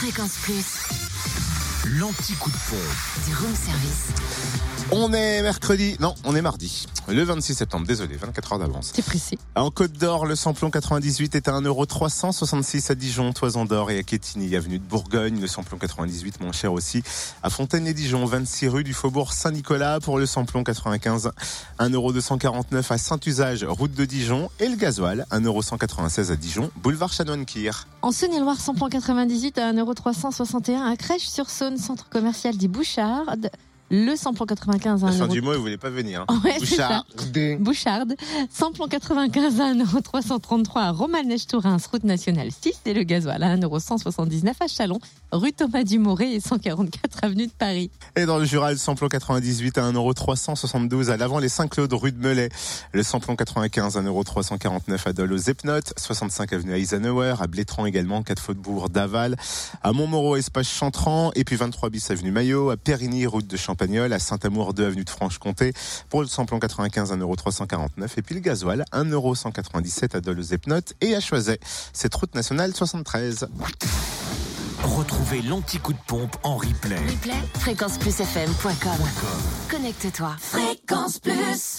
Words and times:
Fréquence 0.00 0.36
Plus, 0.42 0.64
L'anti-coup 1.98 2.50
de 2.50 2.56
pompe. 2.70 3.26
du 3.26 3.34
room 3.34 3.52
service. 3.52 4.57
On 4.90 5.12
est 5.12 5.42
mercredi, 5.42 5.96
non, 6.00 6.14
on 6.24 6.34
est 6.34 6.40
mardi. 6.40 6.86
Le 7.08 7.22
26 7.22 7.56
septembre, 7.56 7.86
désolé, 7.86 8.16
24 8.16 8.52
heures 8.52 8.58
d'avance. 8.58 8.92
C'est 8.94 9.04
précis. 9.04 9.38
En 9.54 9.70
Côte 9.70 9.92
d'Or, 9.92 10.24
le 10.24 10.34
samplon 10.34 10.70
98 10.70 11.34
est 11.34 11.46
à 11.46 11.52
1,366€ 11.52 12.90
à 12.90 12.94
Dijon, 12.94 13.32
Toison 13.34 13.66
d'Or 13.66 13.90
et 13.90 13.98
à 13.98 14.02
Quétigny, 14.02 14.56
avenue 14.56 14.78
de 14.78 14.84
Bourgogne. 14.84 15.40
Le 15.40 15.46
samplon 15.46 15.76
98 15.76 16.40
moins 16.40 16.52
cher 16.52 16.72
aussi 16.72 17.02
à 17.42 17.50
Fontaine-et-Dijon, 17.50 18.24
26 18.24 18.68
rue 18.68 18.84
du 18.84 18.94
Faubourg 18.94 19.34
Saint-Nicolas 19.34 20.00
pour 20.00 20.18
le 20.18 20.24
samplon 20.24 20.64
95. 20.64 21.32
1,249€ 21.80 22.90
à 22.90 22.96
Saint-Usage, 22.96 23.64
route 23.64 23.92
de 23.92 24.06
Dijon. 24.06 24.48
Et 24.58 24.68
le 24.68 24.76
gasoil, 24.76 25.26
1,196€ 25.30 26.32
à 26.32 26.36
Dijon, 26.36 26.70
boulevard 26.76 27.12
Chanoine-Kir. 27.12 27.86
En 28.00 28.10
Saône-et-Loire, 28.10 28.58
samplon 28.58 28.88
98 28.88 29.58
à 29.58 29.70
1,361€ 29.74 30.92
à 30.92 30.96
Crèche-sur-Saône, 30.96 31.76
centre 31.76 32.08
commercial 32.08 32.56
dit 32.56 32.68
Bouchard. 32.68 33.26
Le 33.90 34.16
samplon 34.16 34.44
95 34.46 35.02
à 35.04 35.06
La 35.06 35.12
fin 35.12 35.26
1,3 35.26 35.30
du 35.30 35.40
mois, 35.42 35.56
vous 35.56 35.62
voulez 35.62 35.78
pas 35.78 35.88
venir. 35.90 36.24
hein. 36.28 36.40
Ouais. 36.44 36.58
Bouchard. 36.58 37.06
Boucharde. 37.58 38.14
Samplon 38.50 38.86
95 38.86 39.60
à 39.60 39.72
1,333€ 39.74 40.78
à 40.78 40.90
Romanèche-Tourins, 40.92 41.78
route 41.90 42.04
nationale 42.04 42.50
6. 42.50 42.72
Et 42.84 42.92
le 42.94 43.02
gasoil 43.02 43.42
à 43.42 43.56
1,179€ 43.56 44.52
à 44.60 44.66
Chalon, 44.68 44.98
rue 45.32 45.52
Thomas 45.52 45.84
Dumoré 45.84 46.34
et 46.34 46.40
144 46.40 47.18
avenue 47.24 47.46
de 47.46 47.52
Paris. 47.52 47.90
Et 48.16 48.26
dans 48.26 48.38
le 48.38 48.44
Jura, 48.44 48.72
le 48.72 48.76
samplon 48.78 49.08
98 49.08 49.78
à 49.78 49.90
1,372€ 49.90 51.10
à 51.10 51.16
l'avant 51.16 51.38
les 51.38 51.48
Saint-Claude, 51.48 51.92
rue 51.94 52.12
de 52.12 52.18
Melay. 52.18 52.50
Le 52.92 53.02
samplon 53.02 53.36
95 53.36 53.96
à 53.96 54.02
1,349€ 54.02 55.08
à 55.08 55.12
Dole 55.12 55.32
aux 55.32 55.36
Epnotes, 55.38 55.94
65 55.96 56.52
avenue 56.52 56.74
Eisenhower, 56.74 57.36
à 57.40 57.46
Blétran 57.46 57.86
également, 57.86 58.22
4 58.22 58.40
Faute-Bourg 58.40 58.90
d'Aval, 58.90 59.36
à 59.82 59.92
Montmoreau, 59.92 60.36
espace 60.36 60.68
Chantran, 60.68 61.30
et 61.34 61.44
puis 61.44 61.56
23 61.56 61.90
bis 61.90 62.10
avenue 62.10 62.30
Maillot, 62.30 62.70
à 62.70 62.76
Périgny, 62.76 63.26
route 63.26 63.46
de 63.46 63.56
À 63.80 64.18
Saint-Amour 64.18 64.74
2 64.74 64.86
avenue 64.86 65.04
de 65.04 65.10
Franche-Comté, 65.10 65.72
pour 66.08 66.22
le 66.22 66.26
samplon 66.26 66.58
95 66.58 67.12
1,349€ 67.12 68.08
et 68.16 68.22
puis 68.22 68.34
le 68.34 68.40
gasoil 68.40 68.84
1,197€ 68.92 70.16
à 70.16 70.20
Dole 70.20 70.40
aux 70.40 70.42
Epnotes 70.42 70.94
et 71.00 71.14
à 71.14 71.20
Choiset. 71.20 71.60
C'est 71.92 72.12
route 72.12 72.34
nationale 72.34 72.74
73. 72.74 73.48
Retrouvez 74.82 75.42
l'anti-coup 75.42 75.92
de 75.92 75.98
pompe 76.06 76.36
en 76.42 76.56
replay. 76.56 76.96
Replay, 76.96 77.34
fréquenceplusfm.com. 77.60 79.06
Connecte-toi. 79.70 80.36
Fréquence 80.40 81.20
Plus. 81.20 81.76